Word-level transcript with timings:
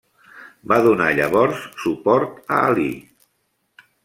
Va 0.71 0.79
donar 0.87 1.09
llavors 1.19 1.61
suport 1.83 2.41
a 2.49 2.59
Alí. 2.71 2.89